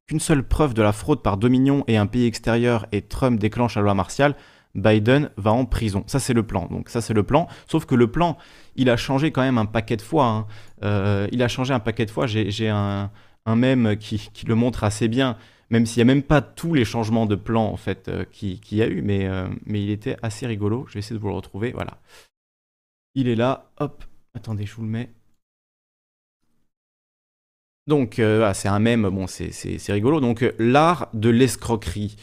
[0.07, 3.77] qu'une seule preuve de la fraude par Dominion et un pays extérieur et Trump déclenche
[3.77, 4.37] la loi martiale,
[4.75, 6.05] Biden va en prison.
[6.07, 6.67] Ça, c'est le plan.
[6.67, 7.49] Donc, ça, c'est le plan.
[7.69, 8.39] Sauf que le plan,
[8.77, 10.27] il a changé quand même un paquet de fois.
[10.27, 10.47] Hein.
[10.83, 12.27] Euh, il a changé un paquet de fois.
[12.27, 13.11] J'ai un,
[13.45, 15.37] un mème qui, le montre assez bien,
[15.71, 18.59] même s'il n'y a même pas tous les changements de plan, en fait, euh, qu'il
[18.73, 19.03] y a eu.
[19.03, 20.87] Mais, euh, mais il était assez rigolo.
[20.89, 21.73] Je vais essayer de vous le retrouver.
[21.73, 21.99] Voilà.
[23.15, 23.71] Il est là.
[23.79, 24.05] Hop.
[24.35, 25.11] Attendez, je vous le mets.
[27.89, 28.23] Donc,
[28.55, 29.11] c'est un mème.
[29.11, 30.21] Bon, c'est rigolo.
[30.21, 32.17] Donc, l'art de l'escroquerie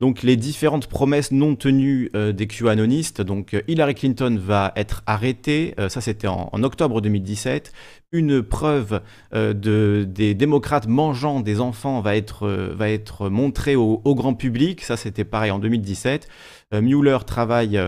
[0.00, 3.20] donc les différentes promesses non tenues euh, des QAnonistes.
[3.22, 7.72] Donc euh, Hillary Clinton va être arrêtée, euh, ça c'était en, octobre 2017.
[8.12, 9.00] Une preuve
[9.32, 15.50] de, des démocrates mangeant des enfants va être, montrée au, grand public, ça c'était pareil
[15.50, 16.28] en 2017.
[16.72, 17.80] Mueller travaille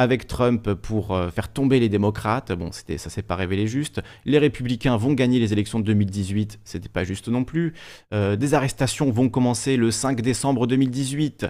[0.00, 2.52] avec Trump pour euh, faire tomber les démocrates.
[2.52, 4.00] Bon, c'était, ça s'est pas révélé juste.
[4.24, 6.58] Les républicains vont gagner les élections de 2018.
[6.64, 7.74] C'était pas juste non plus.
[8.14, 11.48] Euh, des arrestations vont commencer le 5 décembre 2018.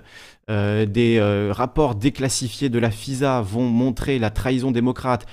[0.51, 1.21] Euh, des
[1.53, 5.27] rapports déclassifiés de la FISA vont montrer la trahison démocrate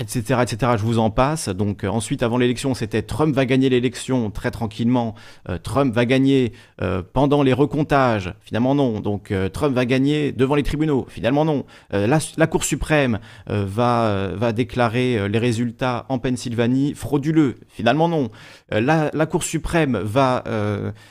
[0.00, 0.72] etc., etc.
[0.76, 1.48] Je vous en passe.
[1.48, 5.14] Donc euh, ensuite, avant l'élection, c'était Trump va gagner l'élection très tranquillement.
[5.48, 8.34] Euh, Trump va gagner euh, pendant les recomptages.
[8.40, 9.00] Finalement non.
[9.00, 11.06] Donc Trump va gagner devant les tribunaux.
[11.08, 11.64] Finalement non.
[11.90, 17.56] La, Cour suprême va déclarer les résultats en Pennsylvanie frauduleux.
[17.68, 18.30] Finalement non.
[18.70, 20.44] La, Cour suprême va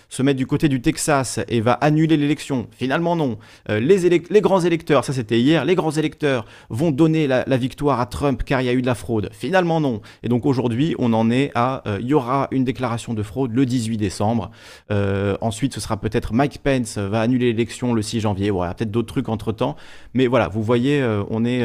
[0.09, 2.67] se mettre du côté du Texas et va annuler l'élection.
[2.71, 3.37] Finalement non.
[3.69, 7.99] les, les grands électeurs, ça c'était hier, les grands électeurs vont donner la, la victoire
[7.99, 9.29] à Trump car y a eu de la fraude.
[9.31, 10.01] Finalement, non.
[10.23, 13.53] Et donc aujourd'hui, on en est à, euh, il y aura une déclaration de fraude
[13.53, 14.51] le 18 décembre.
[14.91, 18.49] Euh, ensuite, ce sera peut-être Mike Pence va annuler l'élection le 6 janvier.
[18.49, 19.75] Voilà, peut-être d'autres trucs entre temps.
[20.13, 21.63] Mais voilà, vous voyez, euh, on est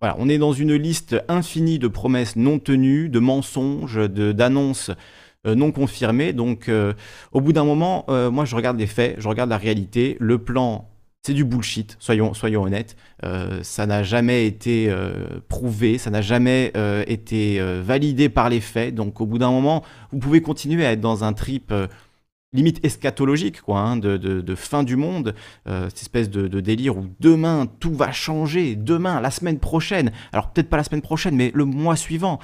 [0.00, 4.90] voilà, on est dans une liste infinie de promesses non tenues, de mensonges, d'annonces
[5.44, 6.32] non confirmées.
[6.32, 6.68] Donc,
[7.30, 10.16] au bout d'un moment, moi, je regarde les faits, je regarde la réalité.
[10.18, 10.91] Le plan
[11.22, 12.96] c'est du bullshit, soyons, soyons honnêtes.
[13.24, 18.60] Euh, ça n'a jamais été euh, prouvé, ça n'a jamais euh, été validé par les
[18.60, 18.94] faits.
[18.94, 21.72] Donc au bout d'un moment, vous pouvez continuer à être dans un trip
[22.54, 27.94] limite eschatologique, quoi, hein, de, fin du monde, cette espèce de, délire où demain tout
[27.94, 31.96] va changer, demain, la semaine prochaine, alors peut-être pas la semaine prochaine, mais le mois
[31.96, 32.40] suivant.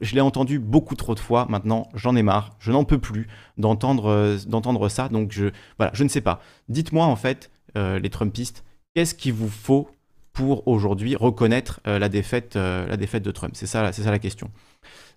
[0.00, 3.26] je l'ai entendu beaucoup trop de fois, maintenant j'en ai marre, je n'en peux plus
[3.58, 5.38] d'entendre ça, donc
[5.78, 6.40] voilà, je ne sais pas.
[6.70, 9.88] Dites-moi en fait, les Trumpistes, qu'est-ce qu'il vous faut
[10.32, 13.52] pour aujourd'hui reconnaître euh, la, défaite, euh, la défaite de Trump?
[13.54, 14.50] C'est ça, ça la question.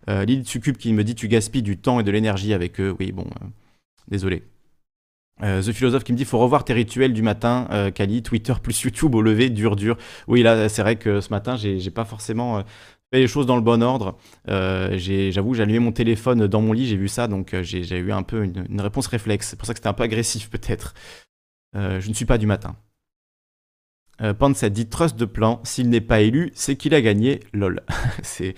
[0.07, 2.95] Lille Succube qui me dit tu gaspilles du temps et de l'énergie avec eux.
[2.97, 3.25] Oui, bon,
[4.07, 4.43] désolé.
[5.41, 9.15] The Philosophe qui me dit faut revoir tes rituels du matin, Kali, Twitter plus YouTube
[9.15, 9.97] au lever, dur, dur.
[10.27, 12.63] Oui, là, c'est vrai que ce matin, j'ai pas forcément
[13.11, 14.17] fait les choses dans le bon ordre.
[14.47, 18.23] J'avoue, j'ai allumé mon téléphone dans mon lit, j'ai vu ça, donc j'ai eu un
[18.23, 19.49] peu une, une réponse réflexe.
[19.49, 20.93] C'est pour ça que c'était un peu agressif, peut-être.
[21.75, 22.75] Euh, je ne suis pas du matin.
[24.21, 24.33] Euh,
[24.69, 27.81] dit trust de plan, s'il n'est pas élu, c'est qu'il a gagné, lol.
[28.23, 28.55] c'est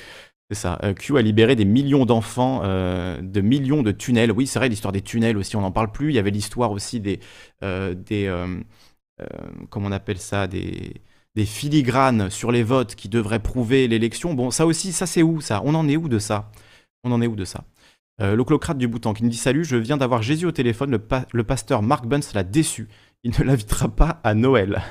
[0.51, 0.79] ça.
[0.83, 4.31] Euh, Q a libéré des millions d'enfants, euh, de millions de tunnels.
[4.31, 6.09] Oui, c'est vrai, l'histoire des tunnels aussi, on n'en parle plus.
[6.09, 7.19] Il y avait l'histoire aussi des.
[7.61, 8.33] des
[9.69, 11.01] comment on appelle ça Des
[11.35, 14.33] des filigranes sur les votes qui devraient prouver l'élection.
[14.33, 15.61] Bon, ça aussi, ça c'est où ça?
[15.63, 16.51] On en est où de ça?
[17.03, 17.63] On en est où de ça?
[18.21, 20.99] Euh, L'oclocrate du Boutan qui nous dit Salut, je viens d'avoir Jésus au téléphone,
[21.31, 22.87] le, pasteur Mark Bunce l'a déçu.
[23.23, 24.81] Il ne l'invitera pas à Noël.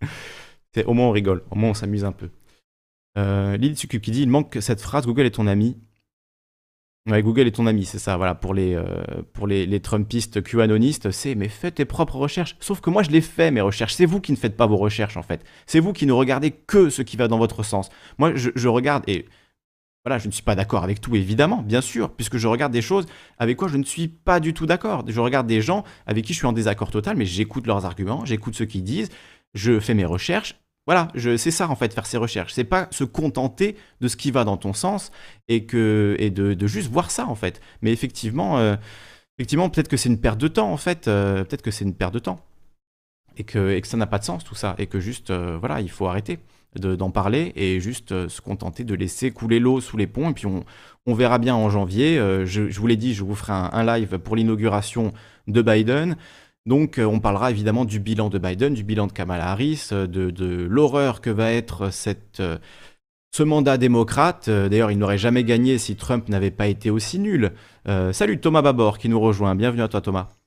[0.86, 2.30] au moins on rigole, au moins on s'amuse un peu.
[3.18, 5.76] Euh, Lily qui dit Il manque cette phrase Google est ton ami.
[7.08, 8.84] Google est ton ami, c'est ça, voilà, pour les, euh,
[9.32, 12.56] pour les, les Trumpistes QAnonistes, c'est mais fais tes propres recherches.
[12.60, 13.94] Sauf que moi, je les fais, mes recherches.
[13.94, 15.44] C'est vous qui ne faites pas vos recherches, en fait.
[15.66, 17.90] C'est vous qui ne regardez que ce qui va dans votre sens.
[18.18, 19.26] Moi, je regarde, et
[20.04, 22.82] voilà, je ne suis pas d'accord avec tout, évidemment, bien sûr, puisque je regarde des
[22.82, 23.06] choses
[23.38, 25.04] avec quoi je ne suis pas du tout d'accord.
[25.06, 28.24] Je regarde des gens avec qui je suis en désaccord total, mais j'écoute leurs arguments,
[28.24, 29.10] j'écoute ce qu'ils disent,
[29.54, 30.56] je fais mes recherches.
[30.86, 32.52] Voilà, c'est ça en fait, faire ses recherches.
[32.52, 35.12] C'est pas se contenter de ce qui va dans ton sens
[35.46, 37.60] et, de, juste voir ça en fait.
[37.82, 38.74] Mais effectivement, euh,
[39.38, 41.06] effectivement peut-être que c'est une perte de temps en fait.
[41.06, 42.40] Euh, peut-être que c'est une perte de temps.
[43.36, 44.74] Et que, et que ça n'a pas de sens tout ça.
[44.78, 46.40] Et que juste, euh, voilà, il faut arrêter
[46.78, 50.30] d'en parler et juste euh, se contenter de laisser couler l'eau sous les ponts.
[50.30, 52.18] Et puis on, verra bien en janvier.
[52.18, 55.12] Euh, je, vous l'ai dit, je vous ferai un, live pour l'inauguration
[55.48, 56.16] de Biden.
[56.64, 60.06] Donc euh, on parlera évidemment du bilan de Biden, du bilan de Kamala Harris, de,
[60.06, 62.42] de l'horreur que va être cette,
[63.34, 64.48] ce mandat démocrate.
[64.48, 67.52] D'ailleurs, il n'aurait jamais gagné si Trump n'avait pas été aussi nul.
[68.12, 69.54] salut Thomas Babor qui nous rejoint.
[69.54, 70.41] Bienvenue à toi Thomas.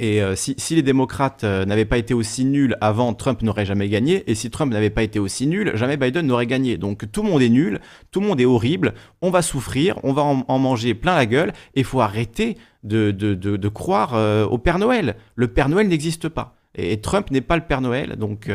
[0.00, 3.88] Et euh, si, les démocrates euh, n'avaient pas été aussi nuls avant, Trump n'aurait jamais
[3.88, 4.28] gagné.
[4.30, 6.78] Et si Trump n'avait pas été aussi nul, jamais Biden n'aurait gagné.
[6.78, 10.12] Donc tout le monde est nul, tout le monde est horrible, on va souffrir, on
[10.12, 11.52] va en, manger plein la gueule.
[11.74, 15.16] Et il faut arrêter de, croire euh, au Père Noël.
[15.36, 16.56] Le Père Noël n'existe pas.
[16.74, 18.16] Et, Trump n'est pas le Père Noël.
[18.16, 18.50] Donc...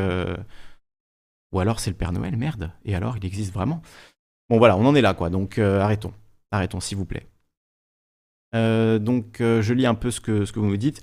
[1.51, 2.71] Ou alors c'est le Père Noël, merde.
[2.85, 3.81] Et alors il existe vraiment.
[4.51, 5.31] Bon voilà, on en est là quoi.
[5.31, 6.13] Donc arrêtons.
[6.51, 7.27] Arrêtons s'il vous plaît.
[8.55, 11.01] Euh, donc euh, je lis un peu ce que, ce que vous me dites.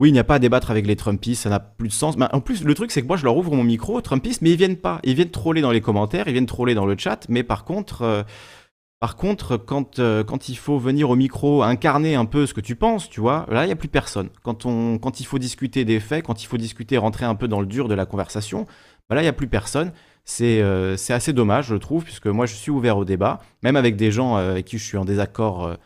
[0.00, 2.16] Oui, il n'y a pas à débattre avec les Trumpistes, ça n'a plus de sens.
[2.18, 4.56] en plus, le truc, c'est que moi, je leur ouvre mon micro, Trumpistes, mais ils
[4.56, 5.00] viennent pas.
[5.04, 8.02] Ils viennent troller dans les commentaires, ils viennent troller dans le chat, mais par contre,
[8.02, 8.22] euh,
[8.98, 12.74] par contre quand, quand il faut venir au micro incarner un peu ce que tu
[12.74, 14.30] penses, tu vois, là, il n'y a plus personne.
[14.42, 17.46] Quand, on, quand il faut discuter des faits, quand il faut discuter, rentrer un peu
[17.46, 18.66] dans le dur de la conversation,
[19.08, 19.92] bah là, il n'y a plus personne.
[20.24, 20.62] C'est
[21.10, 24.36] assez dommage, je trouve, puisque moi, je suis ouvert au débat, même avec des gens
[24.36, 25.76] avec qui je suis en désaccord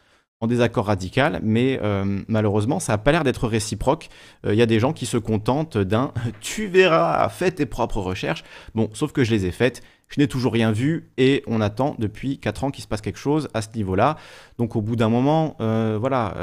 [0.40, 4.08] en désaccord radical, mais euh, malheureusement, ça n'a pas l'air d'être réciproque.
[4.44, 8.00] Il euh, y a des gens qui se contentent d'un tu verras, fais tes propres
[8.00, 8.44] recherches.
[8.74, 11.96] Bon, sauf que je les ai faites, je n'ai toujours rien vu et on attend
[11.98, 14.16] depuis 4 ans qu'il se passe quelque chose à ce niveau-là.
[14.58, 16.34] Donc au bout d'un moment, euh, voilà,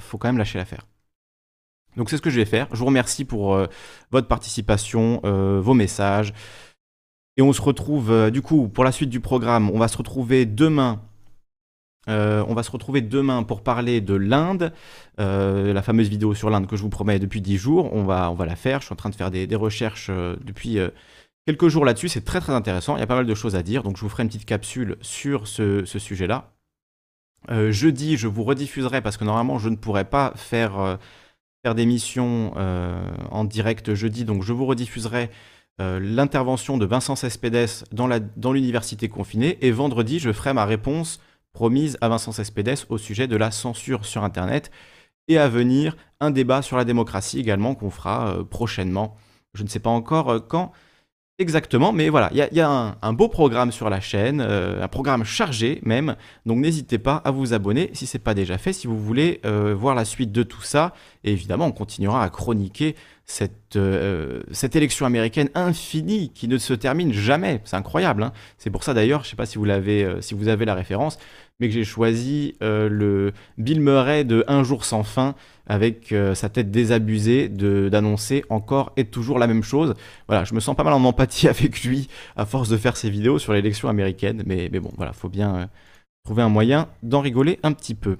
[0.00, 0.86] faut quand même lâcher l'affaire.
[1.96, 2.68] Donc c'est ce que je vais faire.
[2.72, 3.56] Je vous remercie pour
[4.10, 6.32] votre participation, vos messages.
[7.36, 10.46] Et on se retrouve, du coup, pour la suite du programme, on va se retrouver
[10.46, 11.00] demain
[12.08, 14.72] euh, on va se retrouver demain pour parler de l'Inde,
[15.20, 17.92] euh, la fameuse vidéo sur l'Inde que je vous promets depuis 10 jours.
[17.92, 18.80] On va, la faire.
[18.80, 20.78] Je suis en train de faire des, recherches euh, depuis
[21.46, 22.08] quelques jours là-dessus.
[22.08, 22.96] C'est très très intéressant.
[22.96, 23.82] Il y a pas mal de choses à dire.
[23.82, 26.52] Donc je vous ferai une petite capsule sur ce, sujet-là.
[27.70, 30.98] jeudi, je vous rediffuserai parce que normalement je ne pourrais pas faire,
[31.64, 32.52] faire d'émission
[33.30, 34.24] en direct jeudi.
[34.24, 35.30] Donc je vous rediffuserai
[35.78, 39.58] l'intervention de Vincent Cespedes dans l'université confinée.
[39.60, 41.20] Et vendredi, je ferai ma réponse
[41.52, 44.70] promise à Vincent Cespedes au sujet de la censure sur Internet
[45.28, 49.16] et à venir un débat sur la démocratie également qu'on fera euh, prochainement.
[49.54, 50.72] Je ne sais pas encore euh, quand
[51.38, 55.24] exactement, mais voilà, il y a, un, beau programme sur la chaîne, euh, un programme
[55.24, 56.14] chargé même,
[56.46, 59.40] donc n'hésitez pas à vous abonner si ce n'est pas déjà fait, si vous voulez
[59.44, 60.92] voir la suite de tout ça,
[61.24, 66.74] et évidemment on continuera à chroniquer cette, euh, cette élection américaine infinie qui ne se
[66.74, 67.60] termine jamais.
[67.64, 68.22] C'est incroyable.
[68.22, 68.32] Hein.
[68.58, 70.64] c'est pour ça d'ailleurs, je ne sais pas si vous, l'avez, euh, si vous avez
[70.64, 71.18] la référence,
[71.60, 75.34] mais que j'ai choisi euh, le Bill Murray de Un jour sans fin
[75.66, 79.94] avec sa tête désabusée d'annoncer encore et toujours la même chose.
[80.26, 83.08] Voilà, je me sens pas mal en empathie avec lui à force de faire ses
[83.08, 85.70] vidéos sur l'élection américaine, mais, mais bon, voilà, faut bien
[86.24, 88.18] trouver un moyen d'en rigoler un petit peu.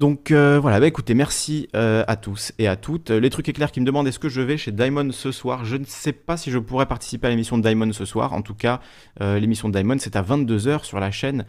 [0.00, 3.10] Donc euh, voilà, bah écoutez, merci euh, à tous et à toutes.
[3.10, 5.64] Les trucs éclairs qui me demandent est-ce que je vais chez Diamond ce soir?
[5.64, 8.32] Je ne sais pas si je pourrais participer à l'émission de Diamond ce soir.
[8.32, 8.80] En tout cas,
[9.20, 11.46] euh, l'émission de Diamond, c'est à 22h sur la chaîne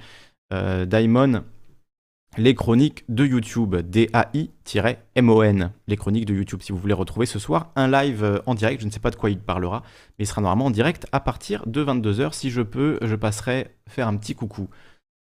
[0.52, 1.44] Diamond,
[2.38, 6.60] les chroniques de YouTube, D-A-I-M-O-N, les chroniques de YouTube.
[6.62, 9.16] Si vous voulez retrouver ce soir un live en direct, je ne sais pas de
[9.16, 9.82] quoi il parlera,
[10.20, 12.34] mais il sera normalement en direct à partir de 22h.
[12.34, 14.70] Si je peux, je passerai faire un petit coucou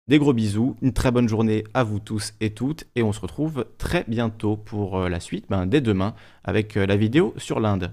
[0.07, 3.19] des gros bisous, une très bonne journée à vous tous et toutes, et on se
[3.19, 7.59] retrouve très bientôt pour euh, la suite, ben, dès demain, avec euh, la vidéo sur
[7.59, 7.89] l'Inde.